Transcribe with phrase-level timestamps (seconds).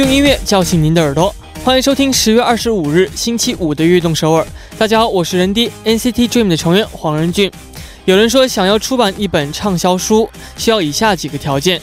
[0.00, 4.42] 用音乐叫醒您的耳朵，欢迎收听十月二十五日星期五的《悦动首尔》。
[4.78, 7.52] 大家好，我是人 D NCT Dream 的成员黄仁俊。
[8.06, 11.78] 有人说，想要出版一本畅销书，需要以下几个条件：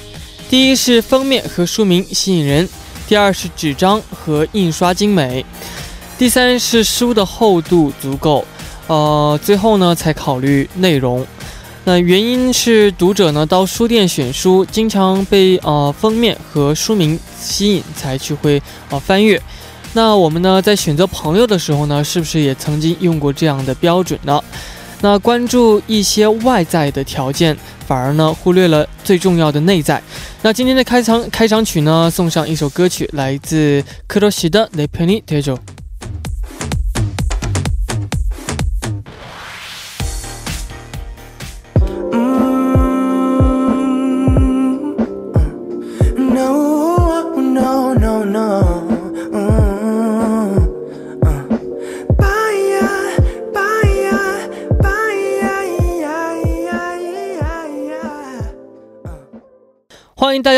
[0.50, 2.66] 第一是封面和书名吸引人；
[3.08, 5.45] 第二是纸张和印刷精美；
[6.18, 8.44] 第三是书的厚度足够。
[8.88, 11.23] 呃，最后呢才考虑内容。
[11.88, 19.41] 那原因是读者呢到书店选书，经常被呃封面和书名吸引，才去会呃翻阅。
[19.94, 24.44] 那我们呢在选择朋友的时候呢，是不是也曾经用过这样的标准呢？
[25.00, 27.55] 那关注一些外在的条件，
[27.88, 30.04] 反而呢忽略了最重要的内在。
[30.42, 35.59] 那今天的开场开场曲呢，送上一首歌曲，来自克罗西的《Le Penny t e j o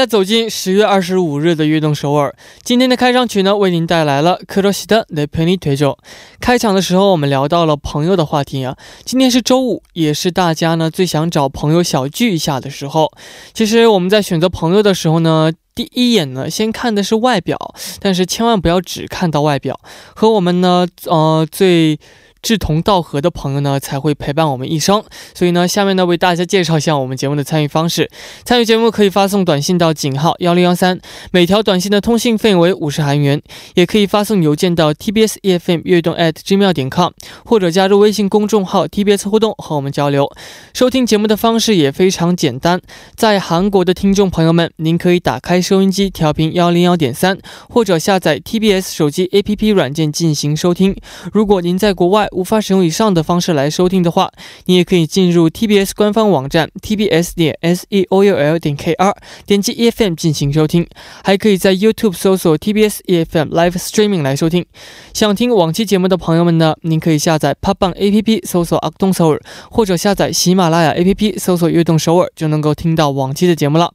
[0.09, 2.35] 走进十月二十五日的悦动首尔。
[2.63, 5.97] 今天的开场曲呢，为您带来了克罗西的《The Penny t e j o
[6.39, 8.75] 开场的时候，我们聊到了朋友的话题啊。
[9.05, 13.11] 今天是周五，也是大家呢最想找朋友小聚一下的时候。
[13.53, 17.57] 其实我们在选择朋友的时候呢，第一眼呢先看的是外表，
[18.01, 19.79] 但是千万不要只看到外表，
[20.15, 21.99] 和我们呢，呃，最。
[22.41, 25.03] 志同道合的朋友呢，才会陪伴我们一生。
[25.33, 28.09] 所以呢，下面呢为大家介绍一下我们节目的参与方式。
[28.43, 30.99] 参与节目可以发送短信到井号幺零幺三，
[31.31, 33.39] 每条短信的通信费为五十韩元；
[33.75, 37.11] 也可以发送邮件到 tbs efm 悦动 at gmail 点 com，
[37.45, 40.31] 或者加入微信公众号 tbs 互动和我们交流。
[40.73, 42.79] 收听节目的方式也非常简单，
[43.15, 47.37] 在韩国的听众朋友们，您可以打开收音机调频幺零幺点三，
[47.67, 50.95] 或者下载 tbs 手机 app 软件进行收听。
[51.33, 54.31] 如果您在国外，无法使用以上的方式来收听的话，
[54.65, 60.13] 你也可以进入 TBS 官方网站 tbs 点 s e o u l 点 k r，点击 E F M
[60.13, 60.87] 进行收听，
[61.23, 64.65] 还可以在 YouTube 搜索 TBS E F M Live Streaming 来收听。
[65.13, 73.93] 想听往期节目的朋友们呢，您可以下载 p o p b a n g A P P 搜索阿东首尔，或者下载喜马拉雅 A P P 搜索悦动首尔，就能够听到往期的节目了。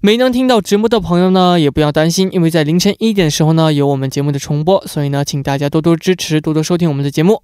[0.00, 7.40] 没能听到直播的朋友呢，也不要担心，因为在凌晨一点的时候呢，有我们节目的重播，所以呢，请大家多多支持，多多收听我们的节目。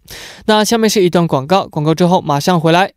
[0.46, 2.92] 那下面是一段广告，广告之后马上回来。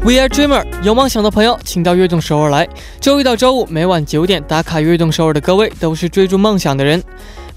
[0.00, 2.66] We are dreamer，有梦想的朋友，请到悦动首尔来。
[2.98, 7.02] 周一到周五每晚九点打卡悦动首尔的各位，都是追逐梦想的人。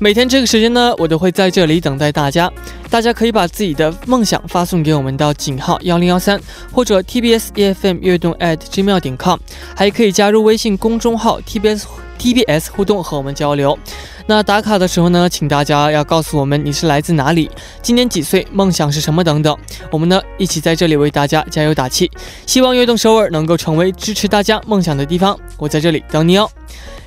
[0.03, 2.51] 每天这个时间呢，我都会在这里等待大家。
[2.89, 6.41] 大家可以把自己的梦想发送给我们到井号幺零幺三，
[6.71, 9.37] 或者 TBS EFM 悦动 at gmail 点 com，
[9.75, 11.83] 还可以加入微信公众号 TBS
[12.17, 13.77] TBS 互动和我们交流。
[14.25, 17.47] 那打卡的时候呢，请大家要告诉我们你是来自哪里，
[17.83, 19.55] 今年几岁，梦想是什么等等。
[19.91, 22.09] 我们呢一起在这里为大家加油打气，
[22.47, 25.39] 希望悦动首尔能够成为支持大家梦想的地方。
[25.59, 26.49] 我在这里等你哦。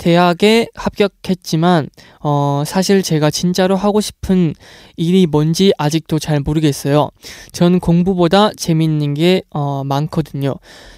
[0.00, 1.90] 대학에 합격했지만
[2.22, 4.54] 어 사실 제가 진짜로 하고 싶은
[4.96, 7.10] 일이 뭔지 아직도 잘 모르겠어요.
[7.52, 10.54] 전 공부보다 재밌는 게 어 많거든요.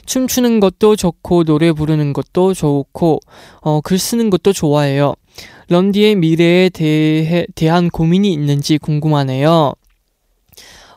[0.06, 3.18] 춤추는 것도 좋고 노래 부르는 것도 좋고
[3.62, 5.14] 어 글 쓰는 것도 좋아해요.
[5.68, 9.72] 런디의 미래에 대해 대한 고민이 있는지 궁금하네요.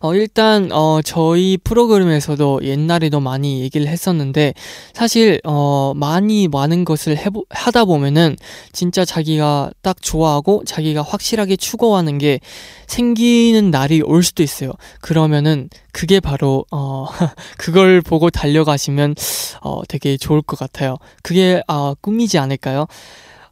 [0.06, 4.54] 어, 일단, 어, 저희 프로그램에서도 옛날에도 많이 얘기를 했었는데,
[4.94, 8.36] 사실, 어, 많이 많은 것을 해보, 하다 보면은,
[8.72, 12.40] 진짜 자기가 딱 좋아하고, 자기가 확실하게 추구하는 게
[12.86, 14.74] 생기는 날이 올 수도 있어요.
[15.02, 17.08] 그러면은, 그게 바로, 어,
[17.58, 19.16] 그걸 보고 달려가시면,
[19.62, 20.98] 어, 되게 좋을 것 같아요.
[21.24, 22.86] 그게, 아, 꿈이지 않을까요?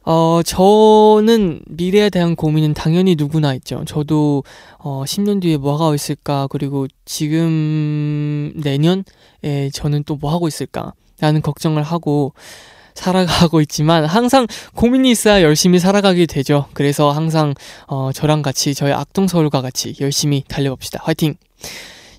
[0.05, 3.83] 어, 저는 미래에 대한 고민은 당연히 누구나 있죠.
[3.85, 4.43] 저도,
[4.79, 9.03] 어, 10년 뒤에 뭐 하고 있을까, 그리고 지금 내년에
[9.73, 12.33] 저는 또 뭐 하고 있을까, 라는 걱정을 하고
[12.95, 16.65] 살아가고 있지만 항상 고민이 있어야 열심히 살아가게 되죠.
[16.73, 17.53] 그래서 항상,
[17.87, 20.99] 어, 저랑 같이, 저희 악동서울과 같이 열심히 달려봅시다.
[21.03, 21.35] 화이팅!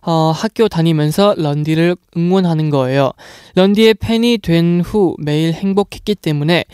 [0.00, 3.10] 어, 학교 다니면서 런디를 응원하는 거예요.
[3.56, 6.64] 런디의 팬이 된 후 매일 행복했기 때문에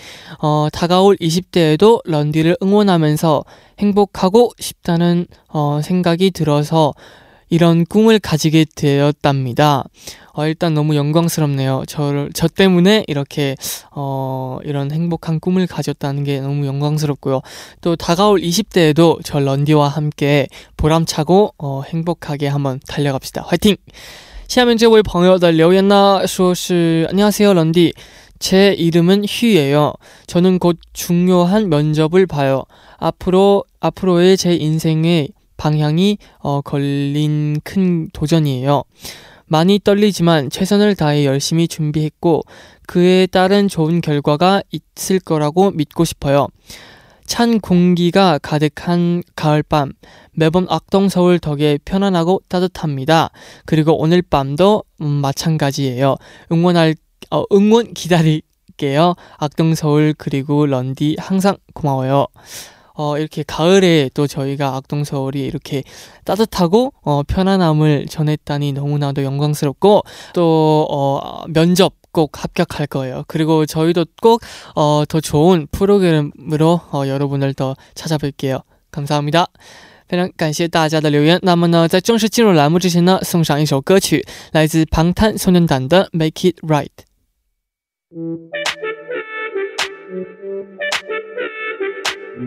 [0.41, 3.45] 어, 다가올 20대에도 런디를 응원하면서
[3.81, 6.93] 행복하고 싶다는 어, 생각이 들어서
[7.50, 9.86] 이런 꿈을 가지게 되었답니다.
[10.34, 11.84] 어, 일단 너무 영광스럽네요.
[11.88, 13.56] 저를, 저 때문에 이렇게,
[13.92, 17.42] 어, 이런 행복한 꿈을 가졌다는 게 너무 영광스럽고요.
[17.82, 23.44] 또 다가올 20대에도 저 런디와 함께 보람차고, 어, 행복하게 한번 달려갑시다.
[23.48, 23.76] 화이팅!
[24.48, 27.94] 下面这位朋友的留言呢，说是 안녕하세요 런디.
[28.40, 29.94] 제 이름은 휴예요.
[30.26, 32.64] 저는 곧 중요한 면접을 봐요.
[32.98, 38.85] 앞으로 앞으로의 제 인생의 방향이 어, 걸린 큰 도전이에요.
[39.47, 42.43] 많이 떨리지만 최선을 다해 열심히 준비했고
[42.87, 46.49] 그에 따른 좋은 결과가 있을 거라고 믿고 싶어요.
[47.27, 49.93] 찬 공기가 가득한 가을밤
[50.33, 53.31] 매번 악동 서울 덕에 편안하고 따뜻합니다.
[53.65, 56.17] 그리고 오늘 밤도 음, 마찬가지예요.
[56.53, 56.95] 응원할
[57.31, 59.15] 어, 응원 기다릴게요.
[59.39, 62.27] 악동 서울 그리고 런디 항상 고마워요.
[62.94, 65.84] 어, 이렇게 가을에 또 저희가 악동서울이 이렇게
[66.26, 70.02] 따뜻하고 어, 편안함을 전했다니 너무나도 영광스럽고
[70.34, 73.24] 또 어, 면접 꼭 합격할 거예요.
[73.28, 74.42] 그리고 저희도 꼭
[74.76, 78.64] 어, 더 좋은 프로그램으로 어, 여러분을 더 찾아뵐게요.
[78.92, 79.46] 감사합니다.
[80.10, 81.40] 非常感谢大家的留言。
[81.44, 86.90] 那么呢，在正式进入栏目之前呢，送上一首歌曲，来自방탄소년단的《Make It Right》。
[92.35, 92.43] Yeah.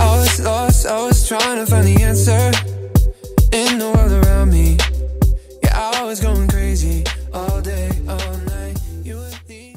[0.00, 2.50] I was lost, I was trying to find the answer
[3.52, 4.78] in the world around me.
[5.62, 8.80] Yeah, I was going crazy all day, all night.
[9.04, 9.76] You were the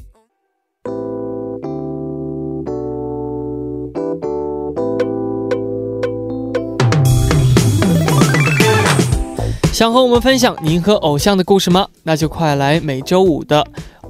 [9.71, 11.87] 想和我们分享您和偶像的故事吗？
[12.01, 13.63] 那就快来每周五的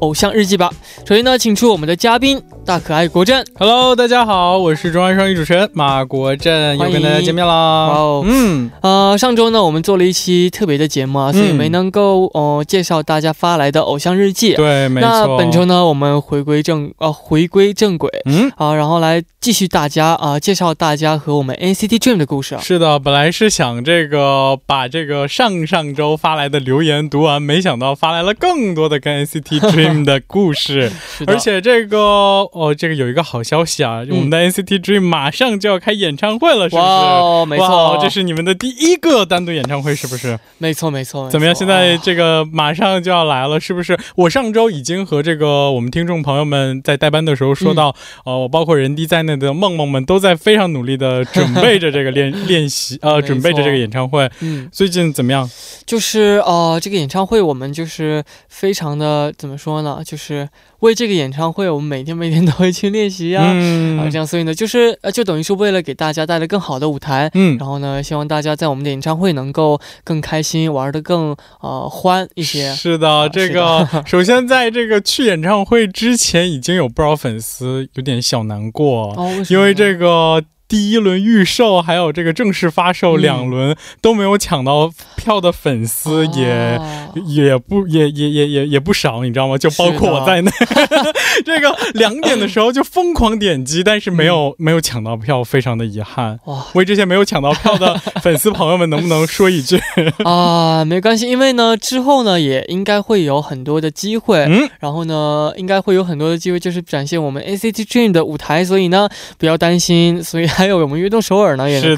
[0.04, 0.70] 偶像日记吧。
[1.08, 2.42] 首先呢，请出我们的嘉宾。
[2.66, 7.54] 大可爱国振，Hello，大家好，我是中央双语主持人马国振，又跟大家见面啦。
[7.54, 14.54] 哦，嗯，呃，上周呢，我们做了一期特别的节目啊，所以没能够哦介绍大家发来的偶像日记。
[14.54, 15.10] 对，没错。
[15.10, 22.58] 那本周呢，我们回归正呃回归正轨，嗯，啊，然后来继续大家啊介绍大家和我们 NCT Dream 的故事。
[22.62, 30.90] 是的，本来是想这个把这个上上周发来的留言读完，没想到发来了更多的跟 NCT Dream 的故事，
[31.28, 32.48] 而且这个。
[32.54, 34.06] 哦，这个有一个好消息啊！
[34.10, 36.88] 我们的 NCT Dream 马上就要开演唱会了，是不是？
[36.88, 40.40] 哦，没错，这是你们的第一个单独演唱会，是不是？
[40.60, 41.30] 没错，没错。
[41.30, 41.56] 怎么样？
[41.56, 43.98] 现在这个马上就要来了，是不是？
[44.16, 47.96] 我上周已经和这个我们听众朋友们在代班的时候说到，
[48.26, 54.30] 呃，我包括人弟在内的梦梦们都在非常努力的准备着这个练 练习，呃，准备着这个演唱会。
[54.42, 55.50] 嗯，最近怎么样？
[55.86, 60.02] 就是呃，这个演唱会我们就是非常的怎么说呢？
[60.06, 60.48] 就是。
[60.84, 72.72] 为这个演唱会，我们每天每天都会去练习呀，啊，这样，所以呢，就是呃，就等于是为了给大家带来更好的舞台，嗯，然后呢，希望大家在我们的演唱会能够更开心，玩的更呃欢一些。
[72.74, 79.16] 是的，这个 首先在这个去演唱会之前，已经有不少粉丝有点小难过，
[79.50, 80.44] 因为这个。
[80.74, 86.82] 第一轮预售还有这个正式发售两轮都没有抢到票的粉丝也
[87.28, 89.56] 也不也也也也也不少，你知道吗？
[89.56, 90.50] 就包括我在内，
[91.46, 96.40] 这个两点的时候就疯狂点击，但是没有没有抢到票，非常的遗憾。
[96.46, 96.66] 哇！
[96.74, 99.80] 为这些没有抢到票的粉丝朋友们，能不能说一句
[100.26, 100.84] 啊？
[100.84, 110.50] 没关系，因为呢之后呢也应该会有很多的机会，嗯，然后呢应该会有很多的机会，就是展现我们 ACT Dream 的舞台，所以呢不要担心，所以。
[110.64, 111.98] 还有我们悦动首尔呢，也可以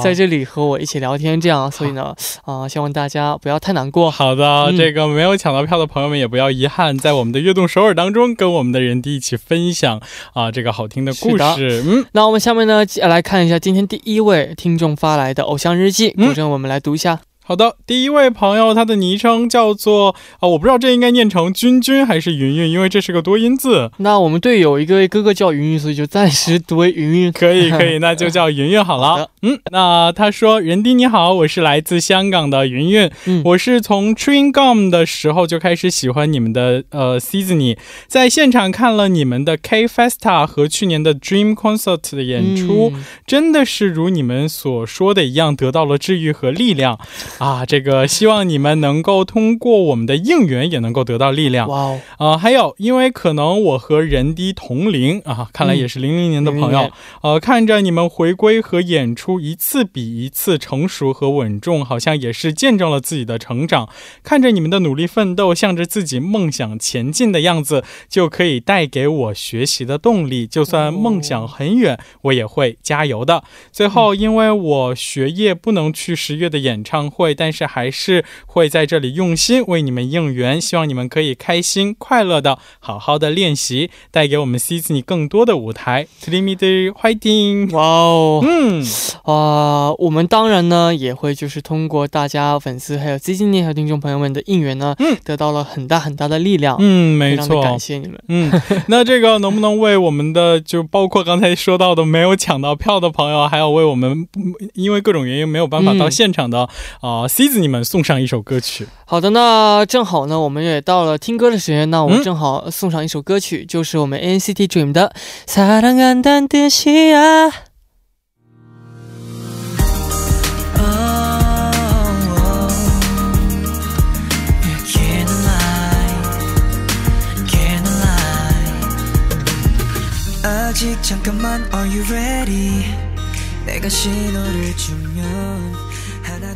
[0.00, 1.40] 在这里和我一起聊天。
[1.40, 4.08] 这样，所以呢，啊，希望大家不要太难过。
[4.08, 10.00] 好的，这个没有抢到票的朋友们也不要遗憾，在我们的悦动首尔当中，跟我们的人弟一起分享
[10.34, 11.82] 啊这个好听的故事。
[11.84, 17.25] 嗯，那我们下面呢来看一下今天第一位听众发来的偶像日记，古筝我们来读一下。
[17.48, 23.88] 好的，第一位朋友，他的昵称叫做啊，我不知道这应该念成君君还是云云，因为这是个多音字。
[23.98, 27.30] 那我们队有一个哥哥叫云云，所以就暂时读为云云。
[27.30, 29.30] 可以，可以，那就叫云云好了。
[29.42, 33.08] 嗯，那他说：“人丁你好，我是来自香港的云云，
[33.44, 42.92] 我是从 Train Gum 的时候就开始喜欢你们的呃 Seasoning，在现场看了你们的 K Festa 和去年的 Dream Concert 的演出，
[43.24, 46.98] 真的是如你们所说的一样，得到了治愈和力量。”
[47.44, 51.68] 啊，这个希望你们能够通过我们的应援也能够得到力量。
[51.68, 56.90] 哇哦，啊，还有，因为可能我和人低同龄啊，看来也是零零年的朋友。
[57.20, 63.88] 呃，看着你们回归和演出一次比一次成熟和稳重，好像也是见证了自己的成长。
[64.22, 70.46] 看着你们的努力奋斗，向着自己梦想前进的样子，就可以带给我学习的动力。
[70.46, 73.44] 就算梦想很远，我也会加油的。
[73.70, 77.25] 最后，因为我学业不能去十月的演唱会。
[77.34, 86.06] 但是还是会在这里用心为你们应援，希望你们可以开心快乐的好好的练习，带给我们 c i n 更多的舞台。
[86.20, 87.72] t r i m i d fighting！
[87.72, 88.84] 哇哦，嗯
[89.24, 96.76] 啊，我们当然呢也会就是通过大家粉丝还有 c i n 和听众朋友们的应援呢，嗯，得到了很大很大的力量。
[96.80, 98.20] 嗯，没错，感谢你们。
[98.28, 98.50] 嗯，
[98.88, 104.26] 那这个能不能为我们的就包括刚才说到的没有抢到票的朋友，还有为我们
[104.74, 106.68] 因为各种原因没有办法到现场的
[107.00, 107.15] 啊？
[107.15, 108.87] 啊，C 子，你们送上一首歌曲。
[109.05, 115.13] 好的，那正好呢，我们也到了听歌的时间，那我们正好送上一首歌曲，就是我们 NCT Dream 的《
[115.51, 117.51] 사랑한다듯이 야》。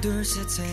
[0.03, 0.65] 都是罪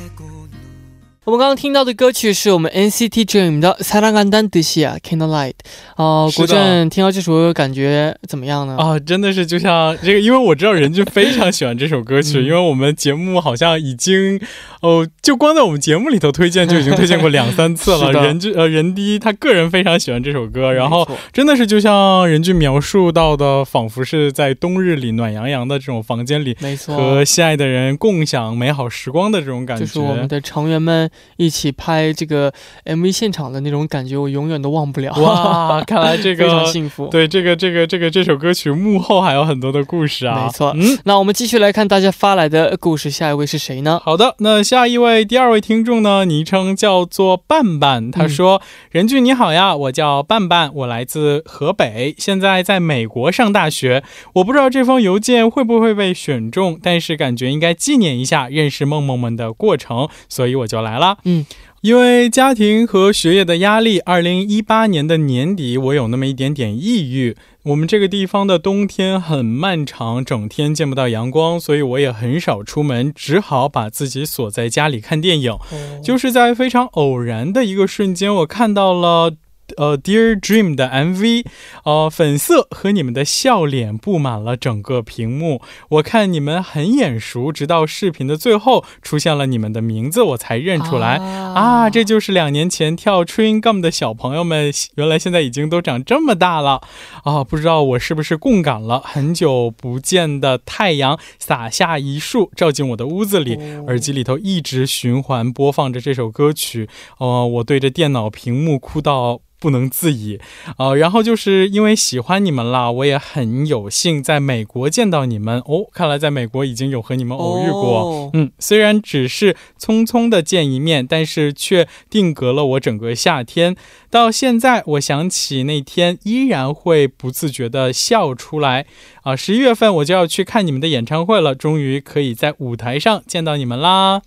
[1.27, 5.53] 我们刚刚听到的歌曲是我们 NCT Dream 的《사랑한다듯이啊 Candlelight》
[5.95, 8.77] 哦，国振听到这首歌感觉怎么样呢？
[8.77, 14.41] 啊，真的是就像这个，因为我知道任俊非常喜欢这首歌曲，因为我们节目好像已经
[14.81, 18.11] 哦，就光在我们节目里头推荐就已经 推荐过两三次了。
[18.11, 31.09] 任俊呃任第他个人非常喜欢这首歌，然后真的是就像任俊描述到的，仿佛是在冬日里暖洋洋的这种房间里，没错，和心爱的人共享美好时光的这种感觉，就是我们的成员们。
[31.38, 32.52] 一起拍这个
[32.86, 35.14] MV 现场的那种感觉，我永远都忘不了。
[35.16, 37.08] 哇，看来这个 非常幸福。
[37.08, 40.46] 对，这个这个这个这首歌曲幕后还有很多的故事啊。
[40.46, 44.02] 没错，嗯，那我们继续来看大家发来的故事，下一位是谁呢？
[44.04, 54.04] 好的，那下一位第二位听众呢，昵称叫做半半，他说：“任俊你好呀，我叫半半，我来自河北，现在在美国上大学。
[54.34, 61.46] 我不知道这封邮件会不会被选中，但是感觉应该纪念一下认识梦梦们的过程，所以我就来了。”嗯，
[61.82, 67.36] 因为家庭和学业的压力，二零一八年的年底，我有那么一点点抑郁。
[67.64, 75.58] 我们这个地方的冬天很漫长，整天见不到阳光，所以我也很少出门，只好把自己锁在家里看电影。
[76.04, 79.34] 就是在非常偶然的一个瞬间，我看到了。
[79.78, 81.46] 呃，Dear Dream 的 MV，
[81.86, 85.62] 呃，粉色和你们的笑脸布满了整个屏幕。
[85.90, 94.74] 我看你们很眼熟，直到视频的最后出现了你们的名字，我才认出来啊，这就是两年前跳 Train Gum 的小朋友们。
[94.96, 96.82] 原来现在已经都长这么大了
[97.24, 97.44] 啊！
[97.44, 99.00] 不知道我是不是共感了？
[99.02, 103.56] 很久不见的太阳洒下一束，照进我的屋子里，
[103.86, 106.90] 耳机里头一直循环播放着这首歌曲。
[107.20, 109.42] 哦，我对着电脑屏幕哭到。
[109.60, 110.40] 不能自已，
[110.78, 115.88] 呃，然后就是因为喜欢你们啦，我也很有幸在美国见到你们哦。
[115.92, 123.76] 看来在美国已经有和你们偶遇过，嗯，虽然只是匆匆的见一面，但是却定格了我整个夏天。
[124.10, 128.86] 到现在，我想起那天，依然会不自觉的笑出来。
[129.24, 134.22] 啊，十一月份我就要去看你们的演唱会了，终于可以在舞台上见到你们啦。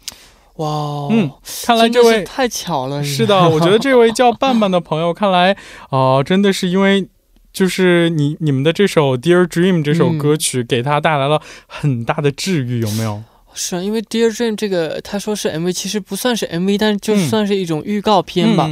[0.61, 1.31] 哇，嗯，
[1.64, 3.02] 看来这位太巧了。
[3.02, 5.57] 是的，我觉得这位叫半半的朋友， 看来
[5.88, 7.09] 啊，真的是因为
[7.52, 13.23] 就是你你们的这首《Dear Dream》这首歌曲，给他带来了很大的治愈，有没有？
[13.55, 18.69] 是啊，因为《Dear Dream》这个他说是 MV，其实不算是 MV，但就算是一种预告片吧。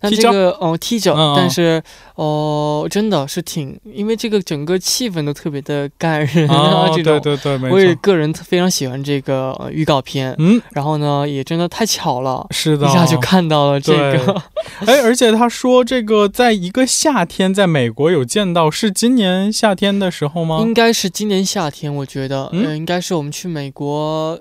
[0.00, 1.82] 那这个哦踢脚，但是
[2.14, 14.42] 哦真的是挺，因为这个整个气氛都特别的感人啊，这种对对对，我也个人非常喜欢这个预告片，嗯，然后呢也真的太巧了，是的，一下就看到了这个，
[14.86, 20.58] 哎，而且他说这个在一个夏天在美国有见到，是今年夏天的时候吗？
[20.60, 24.38] 应该是今年夏天，我觉得，嗯，应该是我们去美国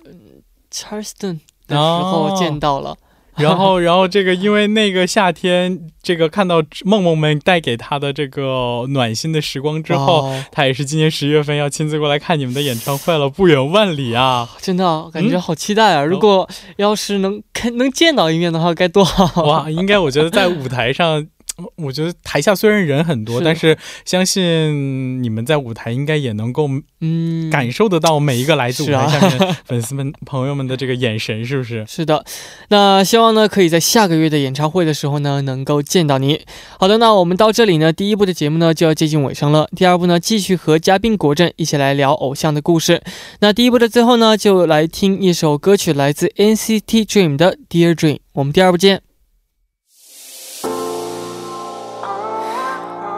[0.74, 2.96] Charleston 的时候见到了。
[3.42, 14.50] 然后，然后这个，因为那个夏天，这个看到梦梦们带给他的这个暖心的时光之后，他也是今年十月份要亲自过来看你们的演唱会了，不远万里啊！
[14.62, 16.04] 真的，感觉好期待啊！
[16.04, 16.48] 如果
[16.78, 19.70] 要是能看能见到一面的话，该多好哇！
[19.70, 21.28] 应该我觉得在舞台上。
[21.76, 26.68] 我觉得台下虽然人很多，但是相信你们在舞台应该也能够
[27.00, 31.86] 嗯感受得到每一个来自舞台下面粉丝们 朋友们的这个眼神，是不是？
[31.88, 32.26] 是的，
[32.70, 36.42] 那希望呢可以在下个月的演唱会的时候呢能够见到你。
[36.80, 43.04] 好的，那我们到这里呢第一部的节目呢就要接近尾声了，第二部呢继续和嘉宾国振一起来聊偶像的故事。
[43.42, 48.18] 那第一部的最后呢就来听一首歌曲，来自 NCT Dream 的 Dear Dream。
[48.34, 49.13] 我们第二部见。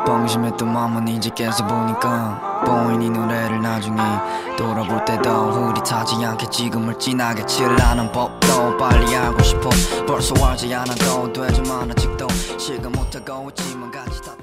[0.06, 3.98] 방심했던 마음은 이제 깨서보니까 보이니 노래를 나중에
[4.58, 9.70] 돌아볼 때도 흐릿하지 않게 지금을 진하게 칠하는 법도 빨리 알고 싶어.
[10.08, 14.35] 벌써 알지 않아도 되지만 아직도 실감 못하고 있지만 같이 탔던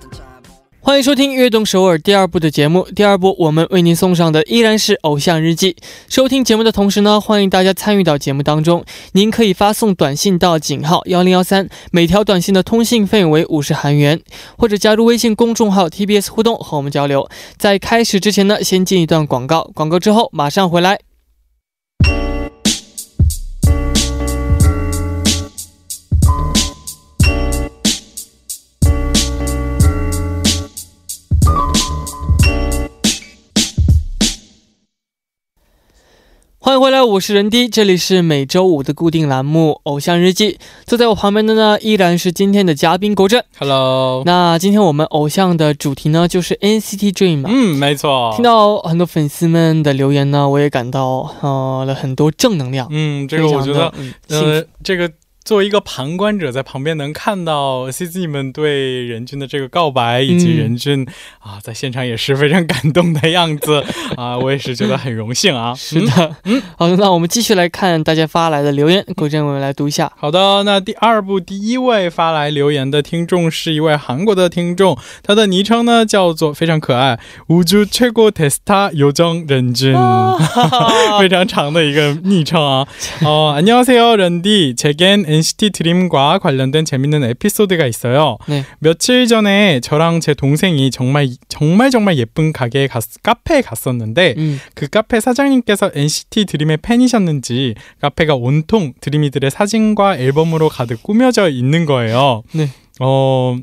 [0.85, 2.85] 欢迎收听《悦动首尔》第二部的节目。
[2.97, 5.75] 第二部，我们为您送上的依然是《偶像日记》。
[6.09, 8.85] 收听节目的同时呢，欢迎大家参与到节目当中。
[9.13, 14.21] 您可以发送短信到井号幺零幺三，每条短信的通信费用为五十韩元，
[14.59, 17.31] 或者加入微信公众号 TBS 互动和我们交流。
[17.57, 20.99] 在开始之前呢，先进一段广告，广告之后马上回来。
[36.73, 40.53] 欢迎回来，我是任迪，这里是每周五的固定栏目《偶像日记》。
[40.87, 43.45] 坐在我旁边的呢，依然是今天的嘉宾国振。
[43.59, 47.45] Hello，那今天我们偶像的主题呢，就是 NCT Dream。
[47.47, 48.33] 嗯，没错。
[48.35, 52.89] 听到很多粉丝们的留言呢，我也感到呃了很多正能量。
[52.91, 53.93] 嗯，这个我觉得，
[54.31, 55.13] 呃，这个。
[55.46, 61.08] 作为一个旁观者，在旁边能看到 CZ 们对任俊的这个告白，以及任俊
[61.40, 63.82] 啊，在现场也是非常感动的样子
[64.18, 65.74] 啊，我也是觉得很荣幸啊。
[65.74, 70.12] 是的，嗯，好的，那我们继续来看大家发来的留言，郭振我们来读一下。
[70.18, 79.96] 好的，那第二部第一位发来留言的听众是一位韩国的听众，他的昵称呢叫做非常可爱，우주최고테스타요정任俊，
[81.22, 82.86] 非常长的一个昵称啊。
[83.22, 88.39] 哦，안녕하세요렌디제겐 NCT 드림과 관련된 재밌는 에피소드가 있어요.
[88.49, 88.65] 네.
[88.79, 94.61] 며칠 전에 저랑 제 동생이 정말 정말 정말 예쁜 가게에 갔, 카페에 갔었는데 음.
[94.75, 102.43] 그 카페 사장님께서 NCT 드림의 팬이셨는지 카페가 온통 드림이들의 사진과 앨범으로 가득 꾸며져 있는 거예요.
[102.53, 102.69] 네.
[103.01, 103.57] 어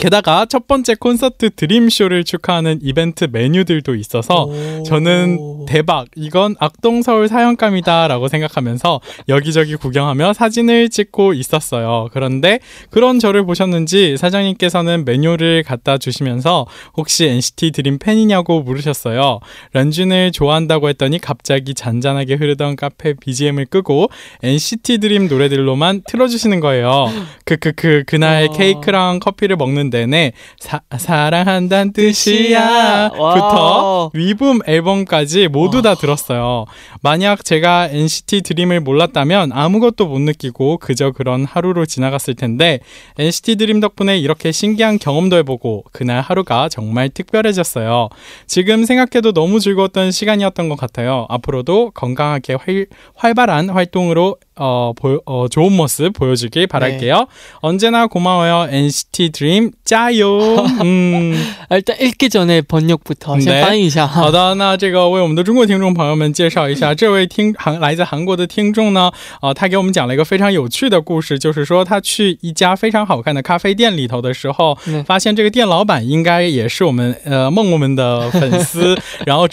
[0.00, 4.48] 게다가 첫 번째 콘서트 드림쇼를 축하하는 이벤트 메뉴들도 있어서
[4.86, 12.08] 저는 대박 이건 악동 서울 사연감이다라고 생각하면서 여기저기 구경하며 사진을 찍고 있었어요.
[12.12, 19.40] 그런데 그런 저를 보셨는지 사장님께서는 메뉴를 갖다 주시면서 혹시 NCT 드림 팬이냐고 물으셨어요.
[19.74, 24.08] 런쥔을 좋아한다고 했더니 갑자기 잔잔하게 흐르던 카페 BGM을 끄고
[24.42, 27.08] NCT 드림 노래들로만 틀어주시는 거예요.
[27.44, 36.66] 크크크 그날 케이크랑 커피를 먹는 내내 사, 사랑한다는 뜻이야 부터 위붐 앨범까지 모두 다 들었어요.
[37.02, 42.80] 만약 제가 NCT 드림을 몰랐다면 아무것도 못 느끼고 그저 그런 하루로 지나갔을 텐데
[43.18, 48.08] NCT 드림 덕분에 이렇게 신기한 경험도 해보고 그날 하루가 정말 특별해졌어요.
[48.46, 51.26] 지금 생각해도 너무 즐거웠던 시간이었던 것 같아요.
[51.28, 57.14] 앞으로도 건강하게 활, 활발한 활동으로 어, 보, 어, 좋은 모습 보여주길 바랄게요.
[57.16, 57.24] 네.
[57.60, 58.68] 언제나 고마워요.
[58.70, 60.38] NCT Dream 加油!
[60.84, 61.34] 음.
[61.69, 64.05] 일단 읽기 전에 번역부터 先翻译一下。
[64.07, 79.47] 好的，那这个为我们的中国听众朋友们介绍一下，这位听来自韩国的听众呢，呃，他给我们讲了一个非常有趣的故事，就是说他去一家非常好看的咖啡店里头的时候，发现这个店老板应该也是我们呃梦梦们的粉丝， 然后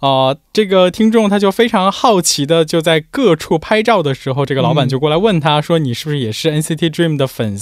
[0.00, 0.36] 呃。
[0.58, 7.61] 这个听众他就非常好奇的就在各处拍照的时候，这个老板就过来问他说：“你是不是也是 NCT Dream 的粉丝？”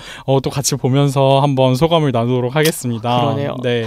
[1.40, 3.34] 한번 소감을 나누도록 하겠습니다.
[3.62, 3.86] 对。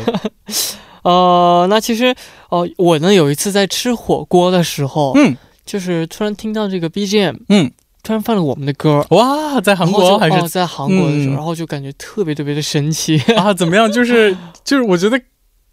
[1.04, 2.14] 呃， 那其实，
[2.50, 7.72] 呃，我呢有一次在吃火锅的时候，嗯，就是突然听到这个 BGM，嗯。
[8.07, 13.53] 突然放了我们的歌，哇，在韩国还是在韩国的时候，然后就感觉特别特别的神奇 啊！
[13.53, 13.91] 怎么样？
[13.91, 15.21] 就是就是，我觉得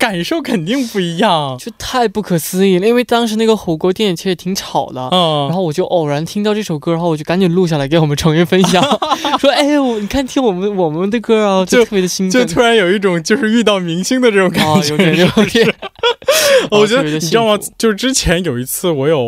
[0.04, 2.86] 感受肯定不一样，就太不可思议了。
[2.86, 8.84] 因为当时那个火锅店其实挺吵的，嗯，然后我就偶然听到这首歌，然后我就赶紧录下来给我们成员分享，
[9.40, 15.74] 说：“哎，我你看听我们我们的歌啊，就特别的兴奋，就突然有一种就是遇到明星的这种感觉，有点有点。
[16.70, 17.58] 我觉得你知道吗？
[17.78, 19.26] 就是之前有一次我有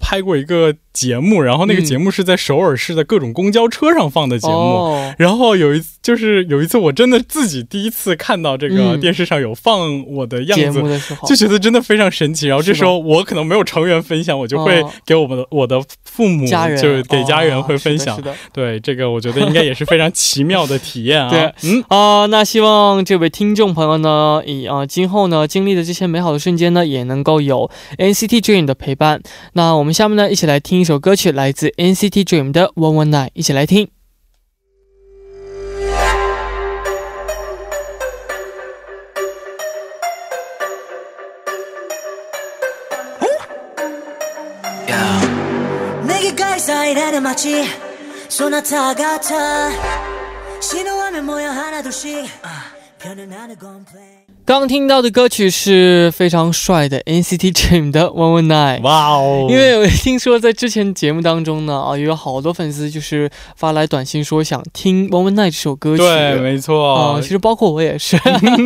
[0.00, 0.74] 拍过一个。
[0.96, 5.12] 节目，然后那个节目是在首尔市的各种公交车上放的节目。
[5.18, 10.80] 然后有一次，就是有一次，我真的自己第一次看到这个电视上有放我的样子，
[11.26, 12.46] 就觉得真的非常神奇。
[12.46, 18.16] 然后这时候我可能没有成员分享，我就会给我们的我的父母，就是给家人会分享。
[18.52, 21.28] 对这个，我觉得应该也是非常奇妙的体验啊。
[21.34, 29.20] 对，嗯啊，那希望这位听众朋友呢，以啊今后呢经历的这些美好的瞬间呢，也能够有 NCT Dream 的陪伴。
[29.54, 30.76] 那我们下面呢，一起来听。
[30.76, 33.95] 一首歌曲来自 NCT Dream 的 One One Night，一起来听。
[47.36, 47.66] 마치
[48.30, 49.70] 소나타 같아.
[50.58, 52.24] 신호하면 모여 하나둘씩.
[52.42, 52.72] 아.
[52.98, 59.48] 변은 하는 건 플레이 刚听到的歌曲是非常帅的 NCT Dream 的 One One Night，哇哦！
[59.50, 66.04] 因为我听说在之前节目当中呢，啊，有好多粉丝就是发来短信说想听 One One Night 这首歌曲。
[66.04, 68.16] 对，没错啊，其实包括我也是。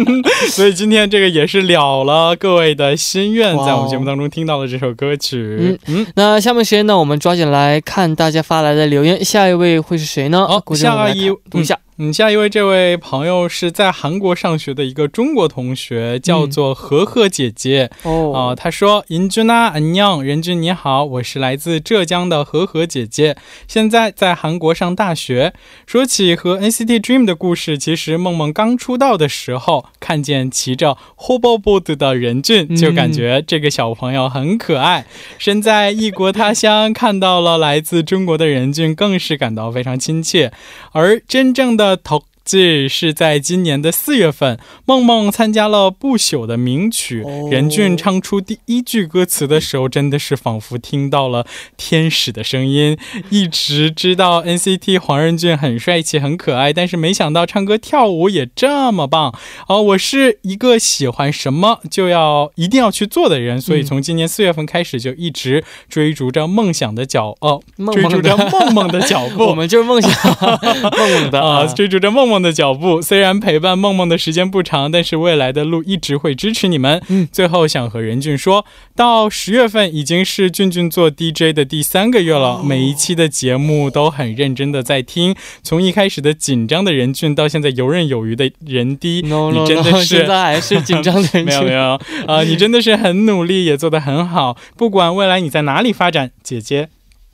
[0.53, 5.57] 所以今天这个也是了了各位的心愿，在我们节目当中听到了这首歌曲。
[5.59, 6.07] 嗯嗯。
[6.14, 10.47] 那下面时间呢，我们抓紧来看大家发来的留言，下一位会是谁呢？
[10.47, 11.75] 好，下一读一下。
[11.75, 17.91] 嗯，下一位这位朋友是在韩国上学的一个中国同学，叫做和和姐姐。
[18.05, 23.37] 哦，啊，他说：“尹君娜，安 녕， 任君你好，我是来自浙江的和和姐姐，
[23.69, 25.53] 现在在韩国上大学。
[25.87, 35.05] 说起和 NCT Dream 的故事，其实梦梦刚出道的时候，看见骑着 Hoverboard 的任俊，就感觉这个小朋友很可爱。
[35.37, 40.51] 身在异国他乡，看到了来自中国的任俊，更是感到非常亲切。
[40.93, 41.89] 而真正的。
[41.96, 42.30] 头。
[42.44, 52.98] 这是在今年的四月份，梦梦参加了不朽的名曲，任俊唱出第一句歌词的时候，真的是仿佛听到了天使的声音。
[53.29, 59.33] 一直知道 NCT 黄仁俊很帅气、很可爱，但是没想到唱歌跳舞也这么棒。
[59.68, 69.44] 哦，我是一个喜欢什么就要一定要去做的人，所以从今年四月份开始就一直追逐着梦想的脚哦，追逐着梦梦的脚步。
[69.50, 72.39] 我们就是梦想梦梦的 啊，追逐着梦梦。
[72.40, 77.03] 的脚步虽然陪伴梦梦的时间不长，但是未来的路一直会支持你们。
[77.09, 92.00] 嗯，最后想和任俊说到，十月份已经是俊俊做 DJ 的第三个月了，每一期的节目都很认真的在听，从一开始的紧张的任俊到现在游刃有余的任迪，你真的是 现在还是紧张的没有没有。
[92.26, 96.88] 啊，你真的是很努力，也做得很好，不管未来你在哪里发展，姐姐。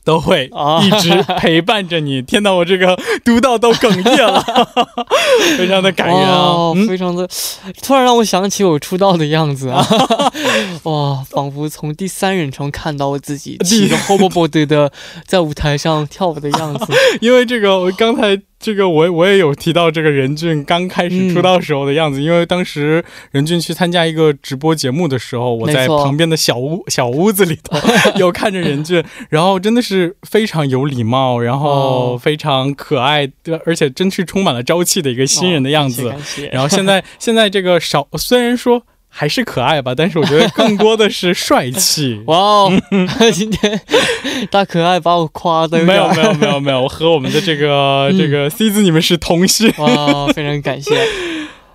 [0.06, 0.48] 都会
[0.84, 2.22] 一直陪伴着你。
[2.22, 4.40] 天哪，我这个读到都哽咽了，
[5.58, 7.28] 非常的感人啊，非常的，
[7.82, 9.84] 突然让我想起我出道的样子啊，
[10.84, 14.92] 哇，仿佛从第三人称看到我自己骑着 hoverboard 的
[15.26, 16.86] 在舞台上跳舞的样子。
[17.20, 18.40] 因为这个，我刚才。
[18.66, 27.78] 这个我我也有提到这个任俊刚开始出道时候的样子，因为当时任俊去参加一个直播节目的时候，我在旁边的小屋小屋子里头
[28.18, 36.12] 有看着任俊，然后真的是非常有礼貌，然后非常可爱，对，而且真是充满了朝气的一个新人的样子。
[36.50, 38.82] 然后现在现在这个少虽然说。
[39.18, 42.20] 还是可爱吧，但是我觉得更多的是帅气。
[42.28, 42.72] 哇哦，
[43.32, 43.80] 今天
[44.50, 50.94] 大可爱把我夸的没有没有没有没有，我和我们的这个 这个 C 子你们是同姓哇，非常感谢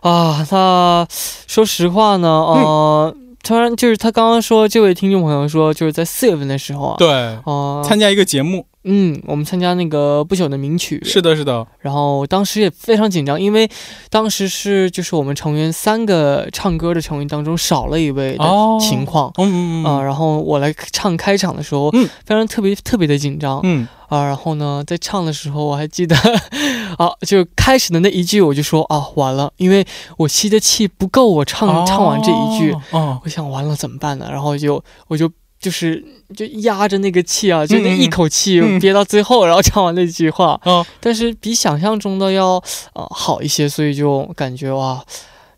[0.02, 0.46] 啊。
[0.52, 1.08] 那
[1.48, 7.08] 说实话呢，呃，突然就是他刚刚说这位听众朋友说就是在四月份的时候啊，对，
[7.46, 8.68] 哦，参加一个节目。
[8.84, 11.66] 嗯，我们参加那个不朽的名曲，是的，是的。
[11.80, 13.70] 然后当时也非常紧张，因为
[14.10, 18.46] 当时是就是我们成员三个唱歌的成员当中少了一位的
[18.80, 20.02] 情况，嗯嗯啊。
[20.02, 24.24] 然后我来唱开场的时候，嗯，非常特别特别的紧张，嗯啊。
[24.26, 26.16] 然后呢，在唱的时候我还记得，
[26.98, 29.86] 啊，就开始的那一句我就说啊，完了，因为
[30.18, 34.28] 我吸的气不够，我唱唱完这一句，哦，我想完了怎么办呢？
[34.32, 35.32] 然后就我就。
[35.62, 36.04] 就是
[36.36, 40.60] 就压着那个气啊，就那一口气憋到最后，然后唱完那句话。
[40.66, 42.62] 嗯，但是比想象中的要
[42.94, 45.06] 呃好一些，所以就感觉哇，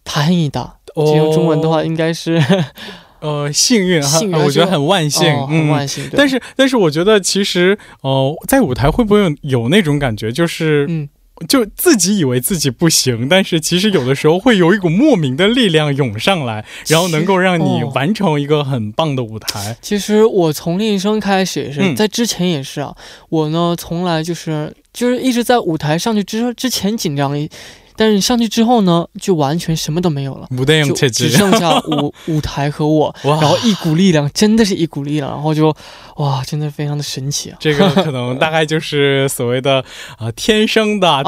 [0.03, 0.75] 他很大。
[0.95, 2.39] 用中文的话应该是
[3.21, 6.07] 呃幸运，幸运，我觉得很万幸，很万幸。
[6.15, 11.09] 但是但是我觉得其实呃在舞台会不会有有那种感觉，就是嗯。
[11.47, 19.75] 就自己以为自己不行，但是其实有的时候会有一股莫名的力量涌上来，然后能够让你完成一个很棒的舞台。
[19.81, 22.95] 其实我从练习生开始也是，在之前也是啊。
[23.29, 27.49] 我呢，从来就是就是一直在舞台上去之之前紧张一。
[27.95, 30.47] 但是你上去之后呢，就完全什么都没有了，
[30.85, 35.75] 就只剩下 舞舞台和我，然后一股力量，真的是一股力量，然后就
[36.17, 37.57] 哇，真的非常的神奇啊！
[37.59, 39.83] 这个可能大概就是所谓的
[40.17, 41.23] 啊天生的 啊，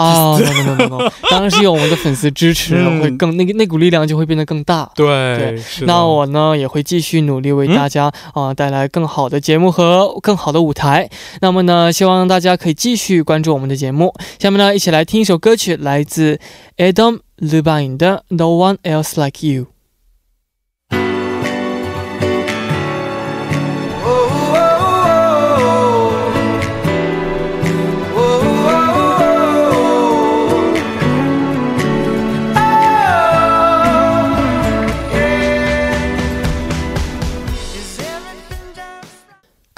[1.29, 4.89] 当然是有我们的粉丝支持，会更那个那股力量就会变得更大。
[4.95, 11.09] 对，那我呢也会继续努力为大家啊带来更好的节目和更好的舞台。
[11.41, 14.13] 那么呢，希望大家可以继续关注我们的节目。
[14.39, 16.39] 下面呢，一起来听一首歌曲，来自。
[16.77, 19.74] Adam Levine 的 No One Else Like You。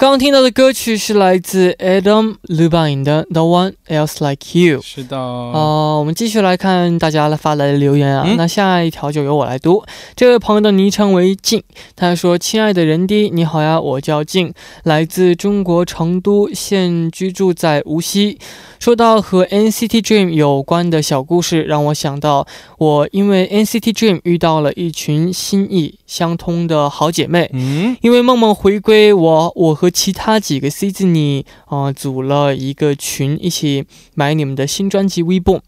[0.00, 4.80] 刚刚听到的歌曲是来自 Adam Levine 的 No One Else Like You。
[4.80, 5.18] 是的。
[5.18, 8.24] 呃，我们继续来看大家发来的留言啊。
[8.36, 9.82] 那下一条就由我来读。
[10.14, 11.64] 这位朋友的昵称为静，
[11.96, 18.38] 他说：“亲爱的人弟，你好呀，我叫静，来自中国成都，现居住在无锡。”
[18.78, 22.46] 说到和 NCT Dream 有关的小故事，让我想到
[22.78, 27.50] 我因为 NCT Dream 遇到了一群心意相通的好姐妹。
[27.52, 35.62] 嗯，因为梦梦回归，我我和其他几个 C 字你啊组了一个群，一起买你们的新专辑《微 e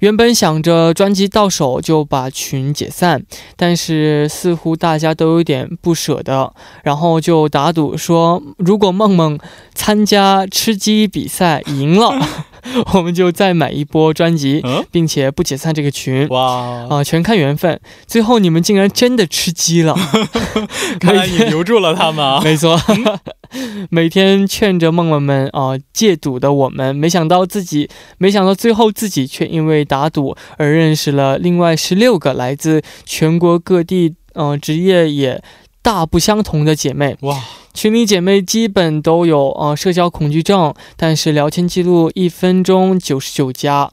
[0.00, 3.24] 原本想着专辑到手就把群解散，
[3.56, 9.38] 但是似乎大家都有点不舍得，然后就打赌说，如果梦梦
[9.74, 12.14] 参加吃鸡比赛赢了。
[12.94, 16.26] 我们就再买一波专辑，并且不解散这个群。
[16.28, 17.80] 哇啊，全看缘分。
[18.06, 19.94] 最后你们竟然真的吃鸡了，
[21.00, 22.40] 看来你留住了他们啊！
[22.44, 22.78] 没错，
[23.90, 35.42] 每天劝着梦梦们啊戒赌的我们，没想到自己，没想到最后自己却因为打赌而认识了另外十六个来自全国各地，嗯，职业也
[35.82, 37.16] 大不相同的姐妹。
[37.20, 37.40] 哇！
[37.76, 43.90] 群里姐妹基本都有呃社交恐惧症，但是聊天记录一分钟九十九加，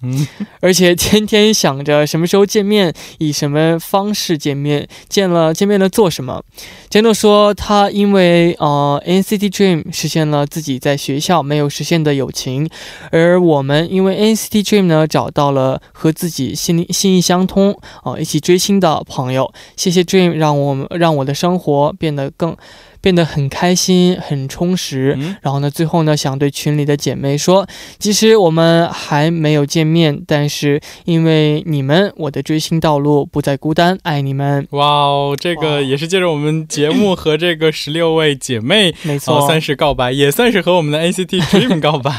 [0.61, 6.41] 而且天天想着什么时候见面，以什么方式见面，见了见面了做什么。
[6.89, 12.69] 杰诺说他因为呃 NCT Dream 实现了自己在学校没有实现的友情，
[13.11, 19.53] 而我们因为 NCT Dream 呢找到了和自己心灵心意相通啊一起追星的朋友。
[19.75, 22.55] 谢谢 Dream 让我们让我的生活变得更。
[23.03, 25.09] 变得很开心、很充实。
[25.41, 27.67] 然后呢，最后呢，想对群里的姐妹说，
[27.99, 34.65] 即使我们还没有见面，但是因为你们，我的追星道路不再孤单，爱你们。
[34.71, 42.11] 哇哦，这个也是借着我们节目和这个十六位姐妹，没错，算是告白，也算是和我们的 NCT Dream 告白。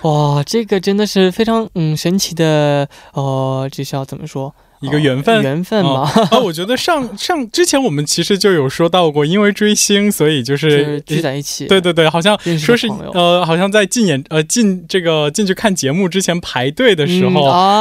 [0.00, 4.54] 哇，这个真的是非常嗯神奇的，呃，这是要怎么说？
[4.80, 6.10] 一个缘分，缘分嘛。
[6.30, 11.66] 啊，我觉得上上之前我们其实就有说到过，因为追星，所以就是聚在一起。
[11.66, 17.30] 对对对，好像说是呃，好像在进演呃进这个进去看节目之前排队的时候，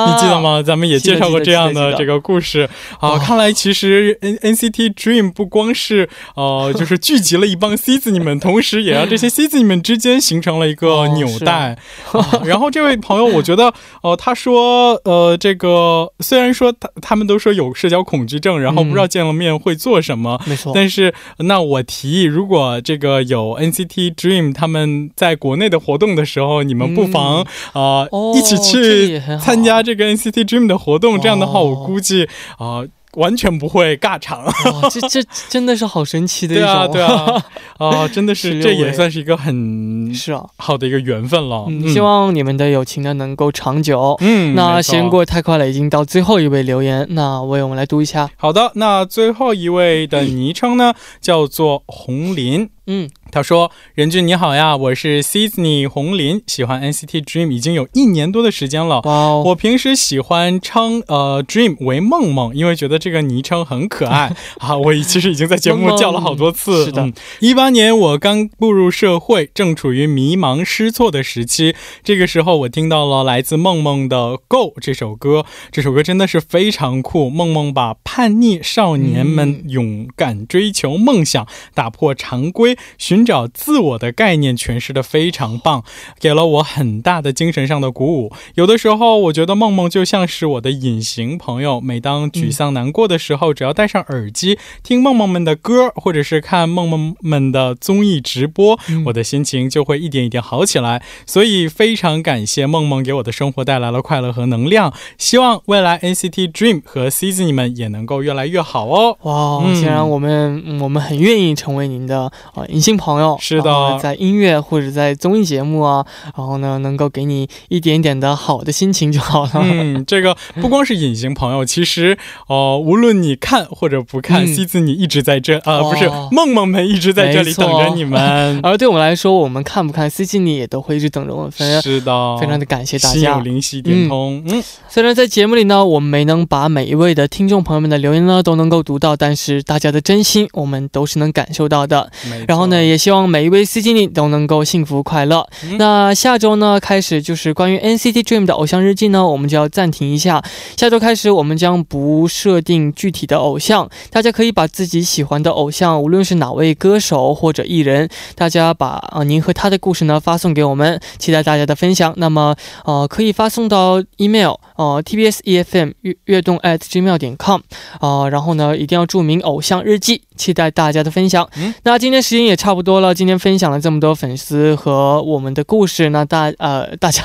[0.08, 0.62] 你记得吗？
[0.62, 3.18] 咱们也介绍过这样的这个故事啊。
[3.20, 11.78] 看来其实 N N C T Dream 不光是呃就是聚集了一帮 C 子你们，同时也让这些 C 子你们之间形成了一个纽带。
[12.46, 16.74] 然后这位朋友，我觉得呃，他说呃，这个虽然说。
[17.02, 20.42] 他们都说有社交恐惧症，然后不知道见了面会做什么。
[20.46, 31.20] 没错，但是那我提议，如果这个有 NCT Dream 他们在国内的活动的时候，你们不妨啊一起去参加这个 NCT Dream 的活动。
[31.20, 32.84] 这样的话，我估计啊。
[33.16, 34.44] 完全不会尬场，
[34.92, 37.44] 这这真的是好神奇的一种，对啊，
[37.80, 41.66] 啊，真的是 这也算是一个很是啊好的一个缘分了。
[41.92, 44.16] 希望你们的友情呢能够长久。
[44.20, 48.30] 嗯，那时间过太快了，已经到最后一位留言，那为我们来读一下。
[48.38, 52.70] 好的，那最后一位的昵称呢叫做红林。
[52.88, 53.10] 嗯。
[53.36, 59.02] 他说：“任俊你好呀，我是 Sydney 红林，喜欢 NCT Dream 已经有一年多的时间了。
[59.02, 64.78] 哇，我平时喜欢称呃 Dream 为梦梦，因为觉得这个昵称很可爱 啊。
[64.78, 66.86] 我其实已经在节目叫了好多次。
[66.86, 71.76] 是的，一八年我刚步入社会，正处于迷茫失措的时期。
[72.06, 74.18] 这个时候，我听到了来自梦梦的
[74.48, 77.30] 《Go》这首歌，这首歌真的是非常酷。
[77.30, 85.84] 梦梦把叛逆少年们勇敢追求梦想、打破常规、寻。”找自我的概念诠释的非常棒，
[86.20, 88.32] 给了我很大的精神上的鼓舞。
[88.54, 91.82] 有的时候，我觉得梦梦就像是我的隐形朋友。
[91.82, 101.04] 每当沮丧难过的时候，只要戴上耳机听梦梦们的歌，或者是看梦梦们的综艺直播，我的心情就会一点一点好起来。
[101.26, 104.94] 所以，非常感谢梦梦给我的生活带来了快乐和能量。
[105.18, 109.18] 希望未来 NCT Dream 和 Season 们也能够越来越好哦。
[109.22, 113.15] 哇，既然我们我们很愿意成为您的呃隐形朋友。
[113.16, 119.52] 朋友是的，在音乐或者在综艺节目啊，然后呢，能够给你一点点的好的心情就好了。
[119.56, 128.60] 嗯，这个 不光是隐形朋友，其实哦，无论你看或者不看，西子你一直在这啊，不是梦梦们一直在这里等着你们。
[128.62, 131.52] 而 对我们来说，我们看不看西子你也都会一直等着我们。
[131.82, 133.16] 是的，非常的感谢大家。
[133.16, 134.44] 心有灵犀一点通。
[134.46, 142.12] 嗯，虽然在节目里呢，我们没能把每一位的听众朋友们的留言呢都能够读到，但是大家的真心我们都是能感受到的。
[142.48, 145.48] 然后呢，也希望每一位 C 经理都能够幸福快乐。
[145.78, 150.44] 那下周呢，开始就是关于 NCT Dream 的偶像日记呢，我们就要暂停一下。
[150.78, 162.14] 下周开始，我们将不设定具体的偶像，大家可以把自己喜欢的偶像，无论是哪位歌手或者艺人，大家把啊您和他的故事呢发送给我们，期待大家的分享。
[162.18, 167.62] 那么呃，可以发送到 email 呃 tbs efm 悦悦动 at gmail 点 com
[168.00, 171.48] 啊，然后呢，一定要注明偶像日记，期待大家的分享。
[171.84, 173.36] 那今天时间也差不多了，今天。
[173.46, 177.22] 分享了这么多粉丝和我们的故事，那大呃大家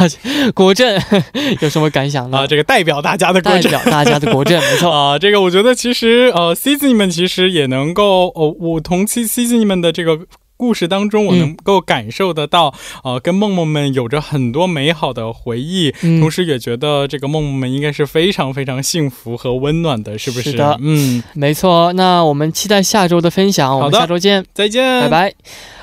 [0.53, 1.01] 国政
[1.63, 2.39] 有什么感想呢？
[2.39, 5.19] 啊，这个代表大家的国政，代表大家的国政，没错 啊。
[5.19, 10.19] 这个我觉得其实呃，C 你们其实也能够哦，我同 C Z 你们的这个。
[10.61, 20.51] 故事当中，我能够感受得到，呃，跟梦梦们有着很多美好的回忆，同时也觉得这个梦梦们应该是非常非常幸福和温暖的，是不是？
[20.51, 21.91] 是的，嗯，没错。
[21.95, 25.35] 那我们期待下周的分享，我们下周见，再见，拜拜。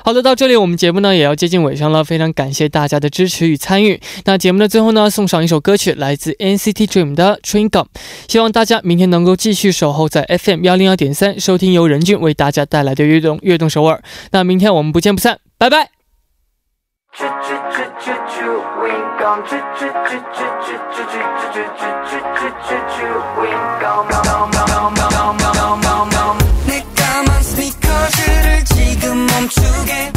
[0.08, 4.00] 好的，到这里我们节目呢也要接近尾声了，非常感谢大家的支持与参与。
[4.24, 7.88] 那节目的最后呢，送上一首歌曲，来自 NCT Dream 的 Train Gum，
[8.30, 14.02] 希望大家明天能够继续守候在 FM 幺零幺点三，收听由任俊为大家带来的悦动悦动首尔。
[14.32, 15.90] 那明天我们不见不散，拜拜。
[29.38, 30.17] I'm too together.